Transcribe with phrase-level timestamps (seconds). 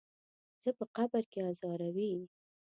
[0.63, 2.13] زه په قبر کې ازاروي.